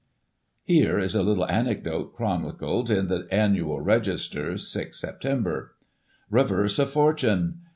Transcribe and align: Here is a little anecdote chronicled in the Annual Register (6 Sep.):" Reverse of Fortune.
Here 0.63 0.97
is 0.97 1.13
a 1.13 1.21
little 1.21 1.45
anecdote 1.47 2.15
chronicled 2.15 2.89
in 2.89 3.07
the 3.07 3.27
Annual 3.29 3.81
Register 3.81 4.57
(6 4.57 4.99
Sep.):" 4.99 5.21
Reverse 6.31 6.79
of 6.79 6.89
Fortune. 6.89 7.59